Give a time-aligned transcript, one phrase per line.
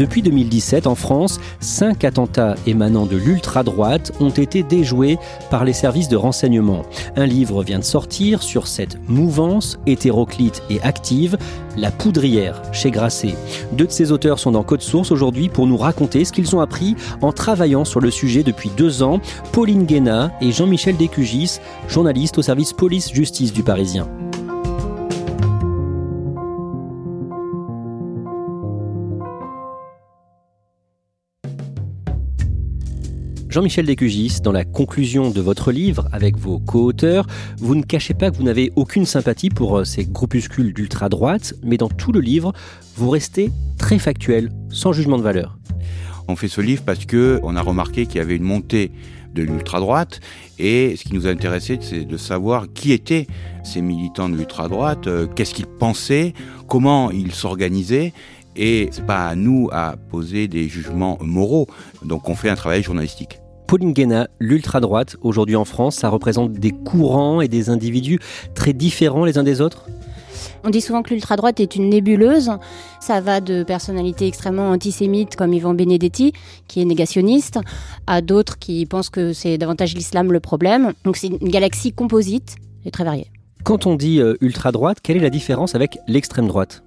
[0.00, 5.18] Depuis 2017, en France, cinq attentats émanant de l'ultra-droite ont été déjoués
[5.50, 6.86] par les services de renseignement.
[7.16, 11.36] Un livre vient de sortir sur cette mouvance hétéroclite et active,
[11.76, 13.34] La Poudrière, chez Grasset.
[13.72, 16.60] Deux de ses auteurs sont dans Code Source aujourd'hui pour nous raconter ce qu'ils ont
[16.60, 19.20] appris en travaillant sur le sujet depuis deux ans.
[19.52, 24.08] Pauline Guéna et Jean-Michel Descugis, journalistes au service police-justice du Parisien.
[33.50, 37.26] Jean-Michel Descugis, dans la conclusion de votre livre, avec vos co-auteurs,
[37.58, 41.76] vous ne cachez pas que vous n'avez aucune sympathie pour euh, ces groupuscules d'ultra-droite, mais
[41.76, 42.52] dans tout le livre,
[42.94, 45.58] vous restez très factuel, sans jugement de valeur.
[46.28, 48.92] On fait ce livre parce que on a remarqué qu'il y avait une montée
[49.34, 50.20] de l'ultra-droite
[50.60, 53.26] et ce qui nous a intéressé, c'est de savoir qui étaient
[53.64, 56.34] ces militants de l'ultra-droite, euh, qu'est-ce qu'ils pensaient,
[56.68, 58.12] comment ils s'organisaient
[58.56, 61.66] et c'est pas à nous à poser des jugements moraux.
[62.04, 63.40] Donc on fait un travail journalistique.
[63.70, 68.18] Pauline Guéna, l'ultra-droite, aujourd'hui en France, ça représente des courants et des individus
[68.52, 69.86] très différents les uns des autres
[70.64, 72.50] on dit souvent que l'ultra-droite est une nébuleuse.
[73.00, 76.32] Ça va de personnalités extrêmement antisémites comme Ivan Benedetti,
[76.66, 77.58] qui est négationniste,
[78.06, 80.92] à d'autres qui pensent que c'est davantage l'islam le problème.
[81.04, 83.28] Donc c'est une galaxie composite et très variée.
[83.64, 86.82] Quand on dit euh, ultra-droite, quelle est la différence avec l'extrême droite?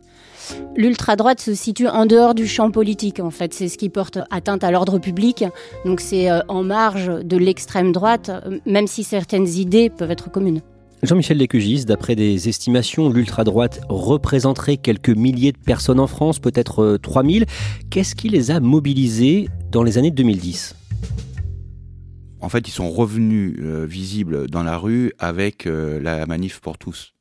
[0.76, 3.54] L'ultra-droite se situe en dehors du champ politique, en fait.
[3.54, 5.46] C'est ce qui porte atteinte à l'ordre public.
[5.86, 10.32] Donc c'est euh, en marge de l'extrême droite, euh, même si certaines idées peuvent être
[10.32, 10.62] communes.
[11.04, 17.44] Jean-Michel Lécugis, d'après des estimations, l'ultra-droite représenterait quelques milliers de personnes en France, peut-être 3000.
[17.44, 17.46] Euh,
[17.90, 20.76] Qu'est-ce qui les a mobilisés dans les années 2010
[22.40, 27.14] En fait, ils sont revenus visibles dans la rue avec la manif pour tous.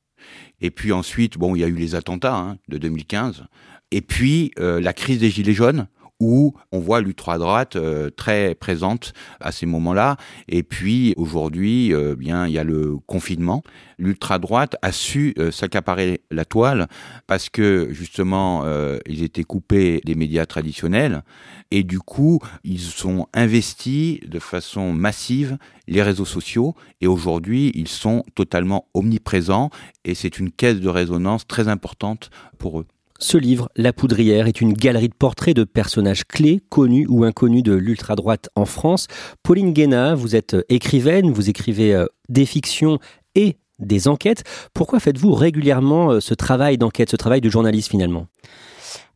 [0.62, 3.44] Et puis ensuite, bon, il y a eu les attentats hein, de 2015.
[3.90, 5.88] Et puis euh, la crise des Gilets jaunes,
[6.22, 10.16] où on voit l'ultra-droite euh, très présente à ces moments-là.
[10.48, 13.62] Et puis aujourd'hui, euh, bien, il y a le confinement.
[13.98, 16.88] L'ultra-droite a su s'accaparer la toile
[17.26, 18.64] parce que justement,
[19.06, 21.22] ils étaient coupés des médias traditionnels
[21.70, 25.56] et du coup, ils sont investis de façon massive
[25.86, 29.70] les réseaux sociaux et aujourd'hui, ils sont totalement omniprésents
[30.04, 32.86] et c'est une caisse de résonance très importante pour eux.
[33.22, 37.62] Ce livre, La Poudrière, est une galerie de portraits de personnages clés, connus ou inconnus
[37.62, 39.06] de l'ultra-droite en France.
[39.44, 42.98] Pauline Guéna, vous êtes écrivaine, vous écrivez euh, des fictions
[43.36, 44.42] et des enquêtes.
[44.74, 48.26] Pourquoi faites-vous régulièrement euh, ce travail d'enquête, ce travail de journaliste finalement?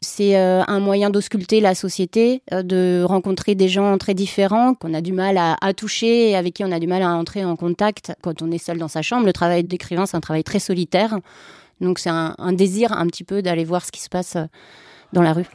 [0.01, 4.95] C'est euh, un moyen d'ausculter la société, euh, de rencontrer des gens très différents qu'on
[4.95, 7.57] a du mal à, toucher et avec qui on a du mal à entrer en
[7.57, 9.27] contact quand on est seul dans sa chambre.
[9.27, 11.19] Le travail d'écrivain, c'est un travail très solitaire.
[11.81, 14.47] Donc c'est un, désir un petit peu d'aller voir ce qui se passe euh,
[15.13, 15.47] dans la rue.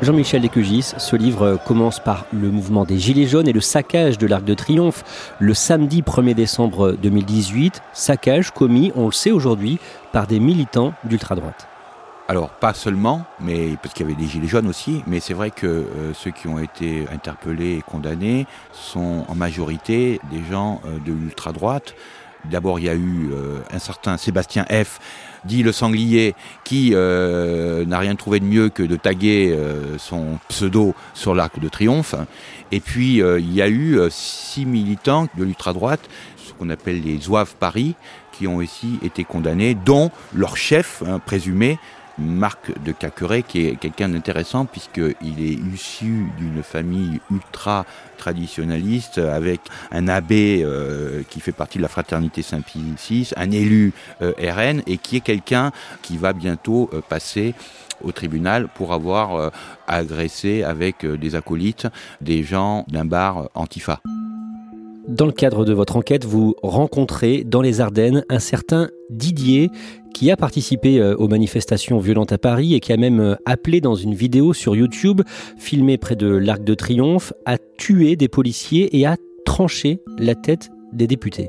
[0.00, 4.28] Jean-Michel Descugis, ce livre commence par le mouvement des Gilets jaunes et le saccage de
[4.28, 7.82] l'Arc de Triomphe le samedi 1er décembre 2018.
[7.92, 9.80] Saccage commis, on le sait aujourd'hui,
[10.12, 11.66] par des militants d'ultra-droite.
[12.30, 15.50] Alors pas seulement, mais parce qu'il y avait des gilets jaunes aussi, mais c'est vrai
[15.50, 20.98] que euh, ceux qui ont été interpellés et condamnés sont en majorité des gens euh,
[21.06, 21.94] de l'ultra droite.
[22.44, 25.00] D'abord, il y a eu euh, un certain Sébastien F,
[25.44, 29.56] dit le sanglier, qui n'a rien trouvé de mieux que de taguer
[29.96, 32.16] son pseudo sur l'arc de triomphe.
[32.72, 36.00] Et puis, il y a eu six militants de l'ultra droite,
[36.36, 37.94] ce qu'on appelle les Zouaves Paris,
[38.32, 41.78] qui ont aussi été condamnés, dont leur chef hein, présumé
[42.18, 47.86] Marc de Cacqueret, qui est quelqu'un d'intéressant puisqu'il est issu d'une famille ultra
[48.16, 49.60] traditionnaliste avec
[49.92, 53.92] un abbé euh, qui fait partie de la fraternité Saint-Pie un élu
[54.22, 55.72] euh, RN et qui est quelqu'un
[56.02, 57.54] qui va bientôt euh, passer
[58.02, 59.50] au tribunal pour avoir
[59.88, 61.88] agressé avec des acolytes
[62.20, 64.00] des gens d'un bar Antifa.
[65.08, 69.70] Dans le cadre de votre enquête, vous rencontrez dans les Ardennes un certain Didier
[70.12, 73.80] qui a participé euh, aux manifestations violentes à Paris et qui a même euh, appelé
[73.80, 75.22] dans une vidéo sur YouTube,
[75.56, 79.16] filmée près de l'Arc de Triomphe, à tuer des policiers et à
[79.46, 81.48] trancher la tête des députés.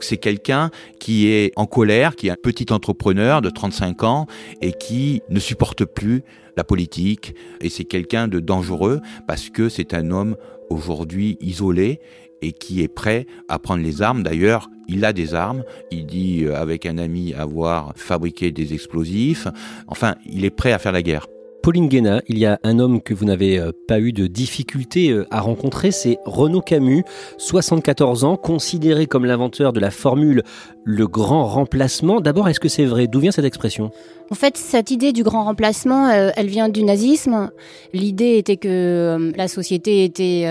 [0.00, 4.26] C'est quelqu'un qui est en colère, qui est un petit entrepreneur de 35 ans
[4.60, 6.22] et qui ne supporte plus
[6.56, 7.36] la politique.
[7.60, 10.34] Et c'est quelqu'un de dangereux parce que c'est un homme
[10.68, 12.00] aujourd'hui isolé
[12.42, 14.22] et qui est prêt à prendre les armes.
[14.22, 15.64] D'ailleurs, il a des armes.
[15.90, 19.48] Il dit euh, avec un ami avoir fabriqué des explosifs.
[19.86, 21.26] Enfin, il est prêt à faire la guerre.
[21.62, 25.10] Pauline Guéna, il y a un homme que vous n'avez euh, pas eu de difficulté
[25.10, 27.04] euh, à rencontrer, c'est Renaud Camus,
[27.36, 30.42] 74 ans, considéré comme l'inventeur de la formule
[30.84, 32.20] le grand remplacement.
[32.20, 33.06] D'abord, est-ce que c'est vrai?
[33.06, 33.90] D'où vient cette expression?
[34.30, 37.50] En fait, cette idée du grand remplacement, euh, elle vient du nazisme.
[37.92, 40.46] L'idée était que la société était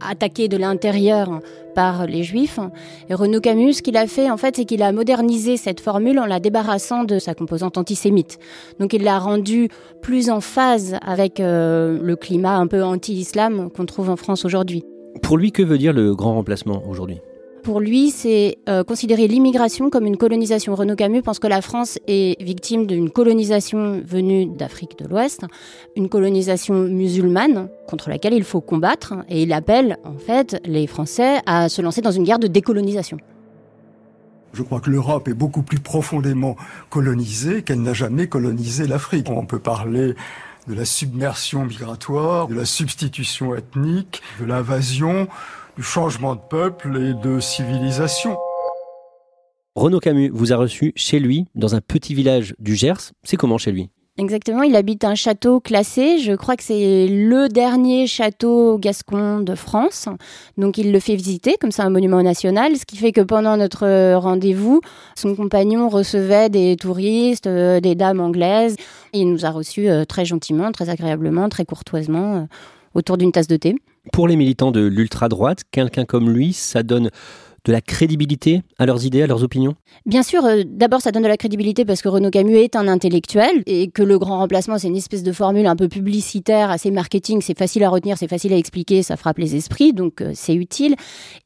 [0.00, 1.40] attaquée de l'intérieur
[1.74, 2.58] par les juifs.
[3.08, 6.18] Et Renaud Camus, ce qu'il a fait, en fait, c'est qu'il a modernisé cette formule
[6.18, 8.38] en la débarrassant de sa composante antisémite.
[8.78, 9.68] Donc il l'a rendue
[10.00, 14.84] plus en phase avec euh, le climat un peu anti-islam qu'on trouve en France aujourd'hui.
[15.22, 17.20] Pour lui, que veut dire le grand remplacement aujourd'hui?
[17.62, 20.74] Pour lui, c'est euh, considérer l'immigration comme une colonisation.
[20.74, 25.44] Renaud Camus pense que la France est victime d'une colonisation venue d'Afrique de l'Ouest,
[25.96, 31.40] une colonisation musulmane contre laquelle il faut combattre, et il appelle en fait les Français
[31.46, 33.18] à se lancer dans une guerre de décolonisation.
[34.52, 36.56] Je crois que l'Europe est beaucoup plus profondément
[36.90, 39.30] colonisée qu'elle n'a jamais colonisé l'Afrique.
[39.30, 40.14] On peut parler
[40.68, 45.28] de la submersion migratoire, de la substitution ethnique, de l'invasion
[45.76, 48.36] du changement de peuple et de civilisation.
[49.74, 53.12] Renaud Camus vous a reçu chez lui, dans un petit village du Gers.
[53.24, 53.90] C'est comment chez lui?
[54.18, 56.18] Exactement, il habite un château classé.
[56.18, 60.06] Je crois que c'est le dernier château gascon de France.
[60.58, 63.56] Donc il le fait visiter, comme c'est un monument national, ce qui fait que pendant
[63.56, 64.82] notre rendez-vous,
[65.16, 68.76] son compagnon recevait des touristes, euh, des dames anglaises.
[69.14, 72.44] Il nous a reçus euh, très gentiment, très agréablement, très courtoisement, euh,
[72.94, 73.74] autour d'une tasse de thé.
[74.12, 77.10] Pour les militants de l'ultra-droite, quelqu'un comme lui, ça donne
[77.64, 79.74] de la crédibilité à leurs idées, à leurs opinions?
[80.04, 82.88] Bien sûr, euh, d'abord ça donne de la crédibilité parce que Renaud Camus est un
[82.88, 86.90] intellectuel et que le grand remplacement c'est une espèce de formule un peu publicitaire, assez
[86.90, 90.32] marketing, c'est facile à retenir, c'est facile à expliquer, ça frappe les esprits, donc euh,
[90.34, 90.96] c'est utile.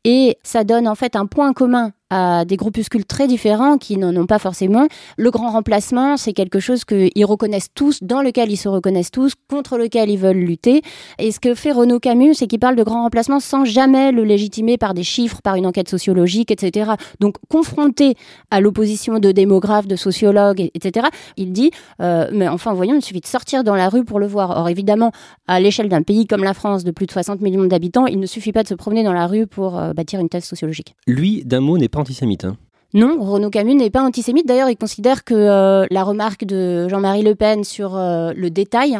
[0.04, 4.14] Et ça donne en fait un point commun à des groupuscules très différents qui n'en
[4.16, 4.86] ont pas forcément.
[5.16, 9.34] Le grand remplacement, c'est quelque chose qu'ils reconnaissent tous, dans lequel ils se reconnaissent tous,
[9.50, 10.82] contre lequel ils veulent lutter.
[11.18, 14.24] Et ce que fait Renaud Camus, c'est qu'il parle de grand remplacement sans jamais le
[14.24, 16.92] légitimer par des chiffres, par une enquête sociologique, etc.
[17.18, 18.14] Donc, confronté
[18.50, 21.70] à l'opposition de démographes, de sociologues, etc., il dit,
[22.00, 24.50] euh, mais enfin, voyons, il suffit de sortir dans la rue pour le voir.
[24.50, 25.10] Or, évidemment,
[25.48, 28.26] à l'échelle d'un pays comme la France, de plus de 60 millions d'habitants, il ne
[28.26, 30.94] suffit pas de se promener dans la rue pour euh, bâtir une thèse sociologique.
[31.06, 32.44] Lui, d'un mot, n'est antisémite.
[32.44, 32.56] Hein.
[32.94, 34.46] Non, Renaud Camus n'est pas antisémite.
[34.46, 38.98] D'ailleurs, il considère que euh, la remarque de Jean-Marie Le Pen sur euh, le détail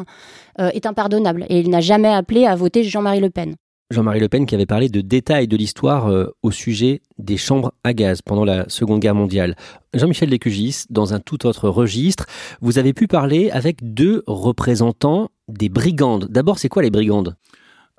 [0.58, 3.54] euh, est impardonnable et il n'a jamais appelé à voter Jean-Marie Le Pen.
[3.90, 6.12] Jean-Marie Le Pen qui avait parlé de détails de l'histoire
[6.42, 9.54] au sujet des chambres à gaz pendant la Seconde Guerre mondiale.
[9.94, 12.26] Jean-Michel Lécugis, dans un tout autre registre,
[12.60, 16.26] vous avez pu parler avec deux représentants des brigandes.
[16.28, 17.36] D'abord, c'est quoi les brigandes?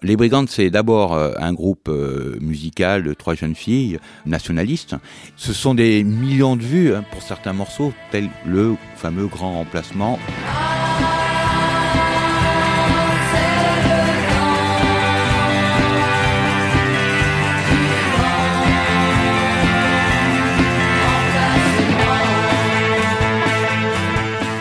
[0.03, 4.95] Les Brigandes, c'est d'abord euh, un groupe euh, musical de trois jeunes filles nationalistes.
[5.35, 10.19] Ce sont des millions de vues hein, pour certains morceaux, tel le fameux Grand Remplacement.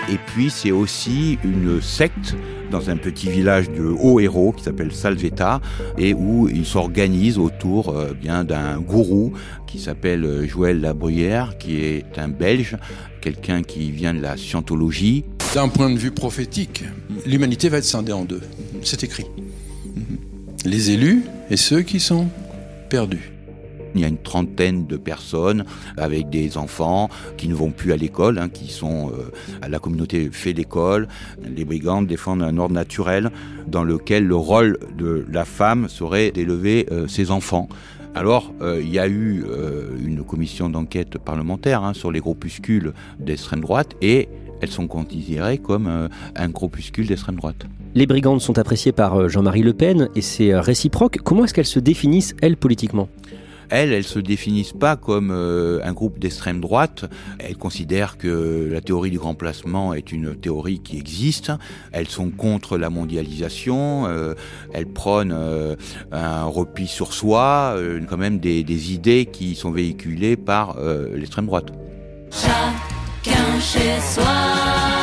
[0.09, 2.37] Et puis c'est aussi une secte
[2.71, 5.61] dans un petit village de hauts héros qui s'appelle Salvetta
[5.99, 9.33] et où ils s'organisent autour euh, bien d'un gourou
[9.67, 12.77] qui s'appelle euh, Joël Labruyère, qui est un Belge,
[13.21, 15.25] quelqu'un qui vient de la scientologie.
[15.55, 16.85] D'un point de vue prophétique,
[17.25, 18.43] l'humanité va être scindée en deux.
[18.83, 19.27] C'est écrit.
[20.65, 22.29] Les élus et ceux qui sont
[22.89, 23.36] perdus.
[23.97, 25.65] Il y a une trentaine de personnes
[25.97, 29.79] avec des enfants qui ne vont plus à l'école, hein, qui sont euh, à la
[29.79, 31.09] communauté fait l'école.
[31.45, 33.31] Les brigandes défendent un ordre naturel
[33.67, 37.69] dans lequel le rôle de la femme serait d'élever euh, ses enfants.
[38.15, 39.45] Alors, euh, il y a eu
[40.03, 44.29] une commission d'enquête parlementaire hein, sur les groupuscules d'extrême droite et
[44.63, 47.67] elles sont considérées comme un groupuscule d'extrême droite.
[47.95, 51.19] Les brigandes sont appréciées par Jean-Marie Le Pen et c'est réciproque.
[51.23, 53.09] Comment est-ce qu'elles se définissent, elles, politiquement?
[53.71, 57.05] Elles, elles se définissent pas comme un groupe d'extrême droite.
[57.39, 61.53] Elles considèrent que la théorie du grand placement est une théorie qui existe.
[61.93, 64.09] Elles sont contre la mondialisation.
[64.73, 65.37] elles prônent
[66.13, 67.77] un repli sur soi,
[68.09, 70.77] quand même des, des, idées qui sont véhiculées par
[71.15, 71.73] l'extrême droite.
[72.31, 74.96] Chacun chez soi.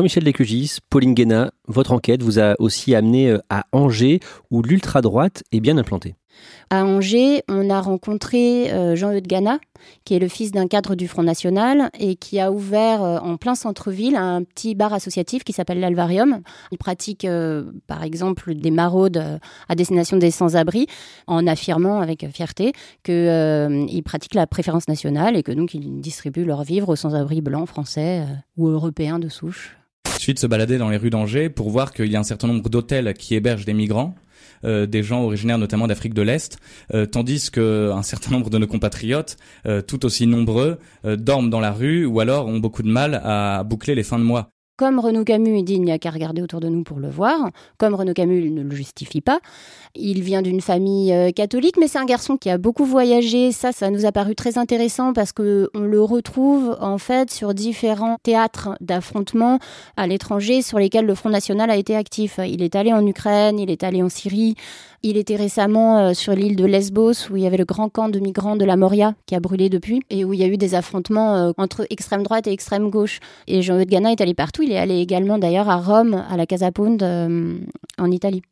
[0.00, 5.42] Jean-Michel Descugis, Pauline Guéna, votre enquête vous a aussi amené euh, à Angers, où l'ultra-droite
[5.52, 6.14] est bien implantée.
[6.70, 9.58] À Angers, on a rencontré euh, Jean-Eudes Gana,
[10.06, 13.36] qui est le fils d'un cadre du Front National et qui a ouvert euh, en
[13.36, 16.40] plein centre-ville un petit bar associatif qui s'appelle l'Alvarium.
[16.72, 17.26] Il pratique
[17.86, 19.22] par exemple des maraudes
[19.68, 20.86] à destination des sans-abri
[21.26, 26.64] en affirmant avec fierté qu'il pratique la préférence nationale et que donc ils distribuent leurs
[26.64, 28.24] vivres aux sans-abri blancs, français
[28.56, 29.76] ou européens de souche.
[30.20, 32.46] Suffit de se balader dans les rues d'Angers pour voir qu'il y a un certain
[32.46, 34.14] nombre d'hôtels qui hébergent des migrants.
[34.64, 36.58] Euh, des gens originaires notamment d'Afrique de l'Est,
[36.92, 41.60] euh, tandis que un certain nombre de nos compatriotes, euh, tout aussi nombreux, dorment dans
[41.60, 44.50] la rue ou alors ont beaucoup de mal à boucler les fins de mois.
[44.80, 47.50] Comme Renaud Camus dit, il n'y a qu'à regarder autour de nous pour le voir.
[47.76, 49.40] Comme Renaud Camus il ne le justifie pas.
[49.94, 53.52] Il vient d'une famille euh, catholique, mais c'est un garçon qui a beaucoup voyagé.
[53.52, 57.52] Ça, ça nous a paru très intéressant parce que on le retrouve en fait sur
[57.52, 59.58] différents théâtres d'affrontement
[59.98, 62.40] à l'étranger sur lesquels le Front National a été actif.
[62.42, 64.54] Il est allé en Ukraine, il est allé en Syrie.
[65.02, 68.10] Il était récemment euh, sur l'île de Lesbos où il y avait le grand camp
[68.10, 70.58] de migrants de la Moria qui a brûlé depuis et où il y a eu
[70.58, 73.18] des affrontements euh, entre extrême droite et extrême gauche.
[73.46, 74.62] Et Jean-Eudes Gana est allé partout.
[74.62, 77.56] Il est allé également d'ailleurs à Rome, à la Casa Pound, euh,
[77.98, 78.42] en Italie.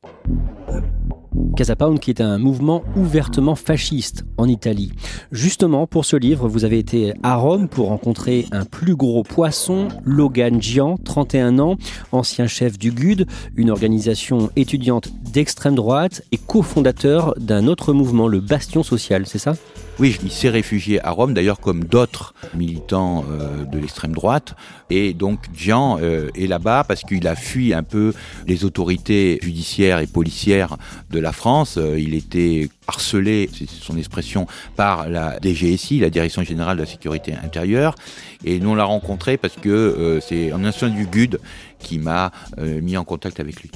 [1.56, 4.92] Casa Pound, qui est un mouvement ouvertement fasciste en Italie.
[5.32, 9.88] Justement, pour ce livre, vous avez été à Rome pour rencontrer un plus gros poisson,
[10.04, 11.76] Logan Gian, 31 ans,
[12.12, 13.26] ancien chef du GUD,
[13.56, 19.54] une organisation étudiante d'extrême droite et cofondateur d'un autre mouvement, le Bastion Social, c'est ça?
[19.98, 24.54] Oui, il s'est réfugié à Rome, d'ailleurs comme d'autres militants euh, de l'extrême droite.
[24.90, 28.14] Et donc Jean euh, est là-bas parce qu'il a fui un peu
[28.46, 30.76] les autorités judiciaires et policières
[31.10, 31.78] de la France.
[31.78, 36.88] Euh, il était harcelé, c'est son expression, par la DGSI, la Direction Générale de la
[36.88, 37.96] Sécurité Intérieure.
[38.44, 41.40] Et nous on l'a rencontré parce que c'est un ancien du GUD
[41.80, 43.70] qui m'a mis en contact avec lui.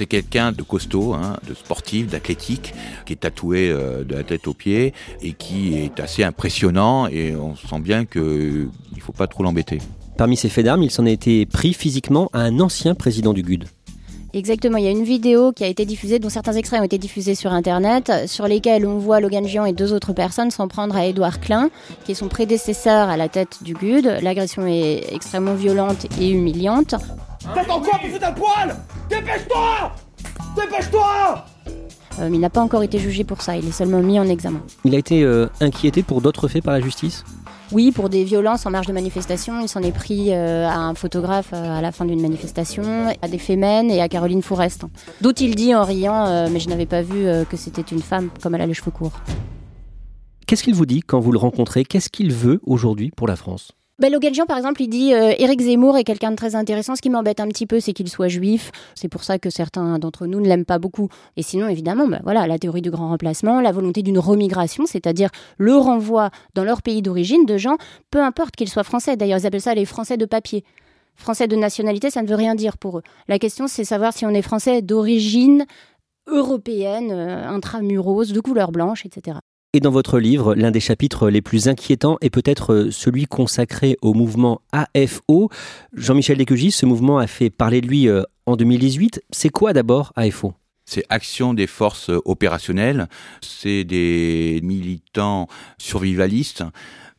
[0.00, 2.72] C'est quelqu'un de costaud, hein, de sportif, d'athlétique,
[3.04, 7.36] qui est tatoué euh, de la tête aux pieds et qui est assez impressionnant et
[7.36, 8.22] on sent bien qu'il
[8.96, 9.76] ne faut pas trop l'embêter.
[10.16, 13.42] Parmi ces faits d'armes, il s'en a été pris physiquement à un ancien président du
[13.42, 13.66] GUD.
[14.32, 16.98] Exactement, il y a une vidéo qui a été diffusée, dont certains extraits ont été
[16.98, 20.96] diffusés sur Internet, sur lesquels on voit Logan Gian et deux autres personnes s'en prendre
[20.96, 21.70] à Édouard Klein,
[22.04, 24.18] qui est son prédécesseur à la tête du GUD.
[24.22, 26.94] L'agression est extrêmement violente et humiliante.
[27.52, 28.76] Quoi un poil?
[29.08, 29.92] Dépêche-toi
[30.54, 31.44] Dépêche-toi
[32.18, 34.60] euh, il n'a pas encore été jugé pour ça, il est seulement mis en examen.
[34.84, 37.24] Il a été euh, inquiété pour d'autres faits par la justice?
[37.72, 40.94] Oui, pour des violences en marge de manifestation, il s'en est pris euh, à un
[40.94, 42.82] photographe à la fin d'une manifestation,
[43.22, 44.84] à des Femen et à Caroline Fourest.
[45.20, 48.56] D'autres il dit en riant, mais je n'avais pas vu que c'était une femme comme
[48.56, 49.20] elle a les cheveux courts.
[50.48, 51.84] Qu'est-ce qu'il vous dit quand vous le rencontrez?
[51.84, 53.70] Qu'est-ce qu'il veut aujourd'hui pour la France?
[54.00, 56.96] Ben, Logan Jean, par exemple, il dit euh, Éric Zemmour est quelqu'un de très intéressant.
[56.96, 58.70] Ce qui m'embête un petit peu, c'est qu'il soit juif.
[58.94, 61.08] C'est pour ça que certains d'entre nous ne l'aiment pas beaucoup.
[61.36, 65.28] Et sinon, évidemment, ben, voilà, la théorie du grand remplacement, la volonté d'une remigration, c'est-à-dire
[65.58, 67.76] le renvoi dans leur pays d'origine de gens,
[68.10, 69.16] peu importe qu'ils soient français.
[69.16, 70.64] D'ailleurs, ils appellent ça les Français de papier.
[71.14, 73.02] Français de nationalité, ça ne veut rien dire pour eux.
[73.28, 75.66] La question, c'est savoir si on est français d'origine
[76.26, 79.38] européenne, euh, intramuros, de couleur blanche, etc.
[79.72, 83.96] Et dans votre livre, l'un des chapitres les plus inquiétants est peut-être euh, celui consacré
[84.02, 85.48] au mouvement AFO.
[85.92, 89.22] Jean-Michel Descugis, ce mouvement a fait parler de lui euh, en 2018.
[89.30, 90.54] C'est quoi d'abord AFO
[90.86, 93.06] c'est Action des forces opérationnelles,
[93.42, 95.46] c'est des militants
[95.78, 96.64] survivalistes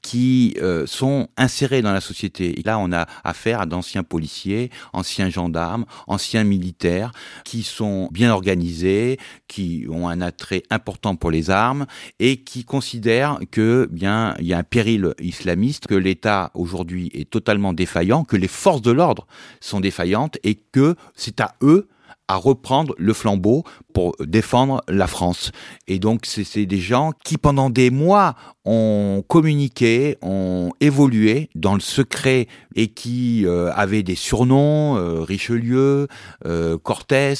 [0.01, 2.62] qui euh, sont insérés dans la société.
[2.65, 7.12] là, on a affaire à d'anciens policiers, anciens gendarmes, anciens militaires,
[7.46, 11.86] qui sont bien organisés, qui ont un attrait important pour les armes
[12.20, 17.29] et qui considèrent que bien il y a un péril islamiste, que l'État aujourd'hui est
[17.29, 19.27] totalement défaillant, que les forces de l'ordre
[19.60, 21.88] sont défaillantes et que c'est à eux
[22.32, 25.52] à reprendre le flambeau pour défendre la France.
[25.88, 31.82] Et donc, c'est des gens qui, pendant des mois, ont communiqué, ont évolué dans le
[31.82, 36.08] secret et qui euh, avaient des surnoms, euh, Richelieu,
[36.46, 37.34] euh, Cortés,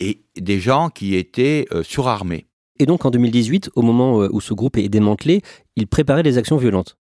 [0.00, 2.46] et des gens qui étaient surarmés.
[2.78, 5.40] Et donc en 2018, au moment où ce groupe est démantelé,
[5.76, 6.98] ils préparaient des actions violentes.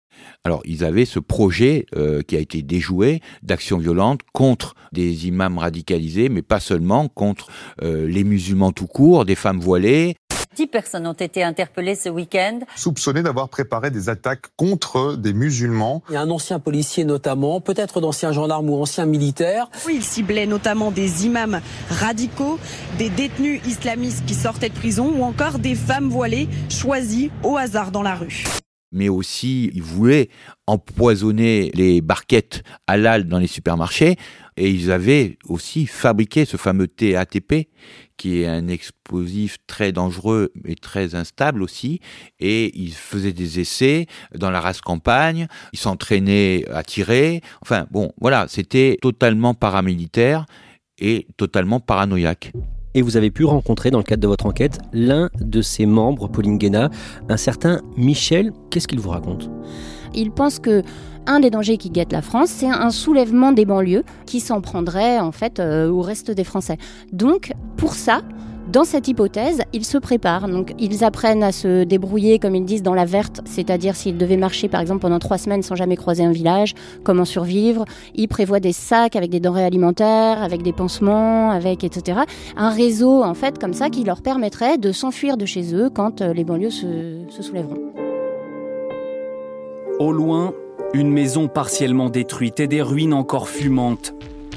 [0.44, 5.58] Alors, ils avaient ce projet euh, qui a été déjoué d'action violente contre des imams
[5.58, 7.48] radicalisés, mais pas seulement, contre
[7.82, 10.16] euh, les musulmans tout court, des femmes voilées.
[10.56, 12.58] Dix personnes ont été interpellées ce week-end.
[12.74, 16.02] Soupçonnées d'avoir préparé des attaques contre des musulmans.
[16.08, 19.70] Il y a un ancien policier notamment, peut-être d'anciens gendarmes ou anciens militaires.
[19.86, 22.58] Oui, il ciblait notamment des imams radicaux,
[22.98, 27.92] des détenus islamistes qui sortaient de prison ou encore des femmes voilées choisies au hasard
[27.92, 28.44] dans la rue
[28.92, 30.28] mais aussi ils voulaient
[30.66, 34.16] empoisonner les barquettes halal dans les supermarchés.
[34.56, 37.68] Et ils avaient aussi fabriqué ce fameux TATP
[38.16, 42.00] qui est un explosif très dangereux et très instable aussi.
[42.38, 48.12] Et ils faisaient des essais dans la race campagne, ils s'entraînaient à tirer, enfin bon
[48.20, 50.44] voilà, c'était totalement paramilitaire
[50.98, 52.52] et totalement paranoïaque
[52.94, 56.28] et vous avez pu rencontrer dans le cadre de votre enquête l'un de ses membres,
[56.28, 56.90] Pauline Guéna,
[57.28, 58.52] un certain Michel.
[58.70, 59.50] Qu'est-ce qu'il vous raconte?
[60.14, 60.82] Il pense que
[61.26, 65.18] un des dangers qui guette la France, c'est un soulèvement des banlieues qui s'en prendrait
[65.18, 66.78] en fait euh, au reste des Français.
[67.12, 68.22] Donc pour ça,
[68.70, 70.46] dans cette hypothèse, ils se préparent.
[70.78, 74.68] Ils apprennent à se débrouiller, comme ils disent, dans la verte, c'est-à-dire s'ils devaient marcher,
[74.68, 77.84] par exemple, pendant trois semaines sans jamais croiser un village, comment survivre.
[78.14, 82.20] Ils prévoient des sacs avec des denrées alimentaires, avec des pansements, avec etc.
[82.56, 86.20] Un réseau, en fait, comme ça, qui leur permettrait de s'enfuir de chez eux quand
[86.20, 87.78] euh, les banlieues se soulèveront.
[89.98, 90.54] Au loin,
[90.94, 94.14] une maison partiellement détruite et des ruines encore fumantes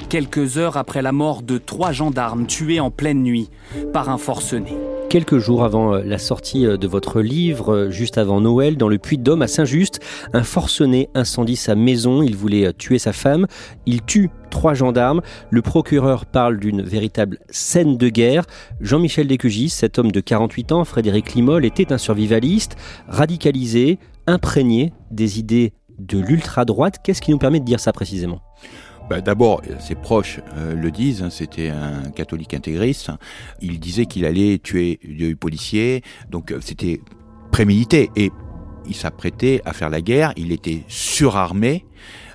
[0.09, 3.49] quelques heures après la mort de trois gendarmes tués en pleine nuit
[3.93, 4.73] par un forcené.
[5.13, 8.87] Quelques jours avant euh, la sortie euh, de votre livre, euh, juste avant Noël, dans
[8.87, 9.99] le Puy-de-Dôme, à Saint-Just,
[10.33, 12.23] un forcené incendie sa maison.
[12.23, 13.45] Il voulait tuer sa femme.
[13.85, 15.21] Il tue trois gendarmes.
[15.51, 18.45] Le procureur parle d'une véritable scène de guerre.
[18.81, 22.75] Jean-Michel Descugis, cet homme de 48 ans, Frédéric Limol, était un survivaliste,
[23.07, 26.97] radicalisé, imprégné des idées de l'ultra-droite.
[27.03, 28.41] Qu'est-ce qui nous permet de dire ça précisément?
[29.09, 33.11] Bah, D'abord, ses proches euh, le disent, hein, c'était un catholique intégriste.
[33.61, 37.01] Il disait qu'il allait tuer des policiers, donc euh, c'était
[37.51, 38.09] prémédité.
[38.15, 38.31] Et
[38.87, 41.85] il s'apprêtait à faire la guerre, il était surarmé.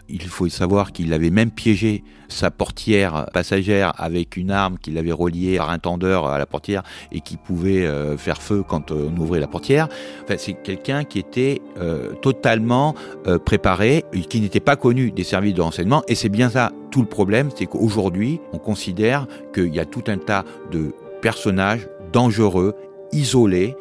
[0.08, 5.12] Il faut savoir qu'il avait même piégé sa portière passagère avec une arme qu'il avait
[5.12, 9.14] reliée par un tendeur à la portière et qui pouvait euh, faire feu quand on
[9.16, 9.88] ouvrait la portière.
[10.24, 12.94] Enfin, c'est quelqu'un qui était euh, totalement
[13.26, 16.02] euh, préparé et qui n'était pas connu des services de renseignement.
[16.08, 20.04] Et c'est bien ça tout le problème, c'est qu'aujourd'hui, on considère qu'il y a tout
[20.06, 22.74] un tas de personnages dangereux,
[23.12, 23.76] isolés,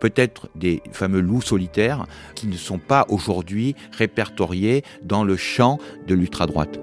[0.00, 6.14] peut-être des fameux loups solitaires qui ne sont pas aujourd'hui répertoriés dans le champ de
[6.14, 6.78] l'ultra-droite.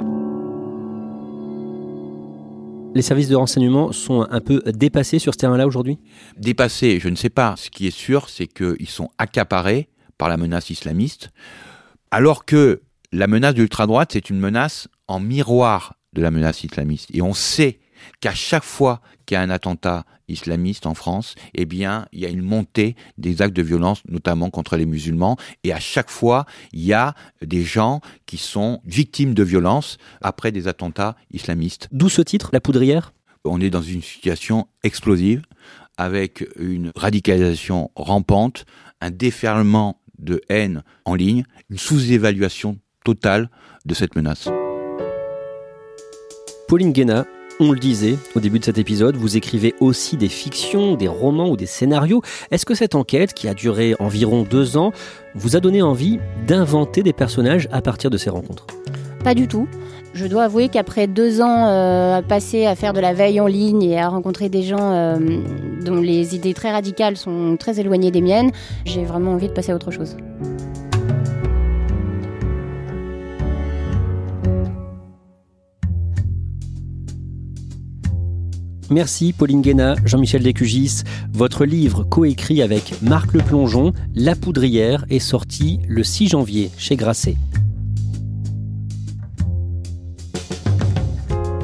[2.95, 5.97] Les services de renseignement sont un peu dépassés sur ce terrain-là aujourd'hui?
[6.38, 7.56] Dépassés, je ne sais pas.
[7.58, 11.32] Ce qui est sûr, c'est qu'ils sont accaparés par la menace islamiste,
[12.12, 17.10] alors que la menace de l'ultra-droite, c'est une menace en miroir de la menace islamiste.
[17.13, 17.80] Et on sait
[18.21, 22.25] qu'à chaque fois qu'il y a un attentat islamiste en France, eh bien, il y
[22.25, 26.45] a une montée des actes de violence, notamment contre les musulmans, et à chaque fois,
[26.71, 31.87] il y a des gens qui sont victimes de violences après des attentats islamistes.
[31.91, 33.13] D'où ce titre, La Poudrière?
[33.45, 35.41] On est dans une situation explosive,
[35.97, 38.65] avec une radicalisation rampante,
[39.01, 43.49] un déferlement de haine en ligne, une sous-évaluation totale
[43.85, 44.49] de cette menace.
[46.67, 47.25] Pauline Guéna,
[47.59, 51.49] on le disait au début de cet épisode, vous écrivez aussi des fictions, des romans
[51.49, 52.21] ou des scénarios.
[52.51, 54.91] Est-ce que cette enquête, qui a duré environ deux ans,
[55.35, 58.67] vous a donné envie d'inventer des personnages à partir de ces rencontres?
[59.23, 59.67] Pas du tout.
[60.13, 63.81] Je dois avouer qu'après deux ans euh, passés à faire de la veille en ligne
[63.81, 65.17] et à rencontrer des gens euh,
[65.83, 68.51] dont les idées très radicales sont très éloignées des miennes,
[68.85, 70.15] j'ai vraiment envie de passer à autre chose.
[78.93, 81.01] Merci Pauline Guéna, Jean-Michel Descugis.
[81.34, 86.95] Votre livre coécrit avec Marc Le Plongeon, La Poudrière, est sorti le 6 janvier chez
[86.95, 87.36] Grasset.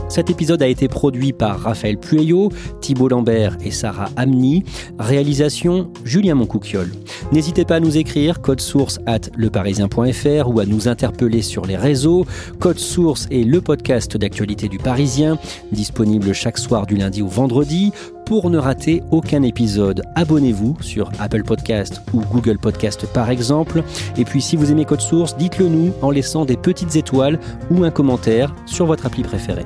[0.10, 2.50] Cet épisode a été produit par Raphaël Pueyo,
[2.82, 4.64] Thibault Lambert et Sarah Amni.
[4.98, 6.92] Réalisation Julien Moncouquiole.
[7.32, 11.78] N'hésitez pas à nous écrire code source at leparisien.fr ou à nous interpeller sur les
[11.78, 12.26] réseaux.
[12.60, 15.38] Code source est le podcast d'actualité du Parisien,
[15.72, 17.92] disponible chaque soir du lundi au vendredi.
[18.30, 23.82] Pour ne rater aucun épisode, abonnez-vous sur Apple Podcast ou Google Podcast par exemple.
[24.18, 27.40] Et puis si vous aimez Code Source, dites-le nous en laissant des petites étoiles
[27.72, 29.66] ou un commentaire sur votre appli préférée.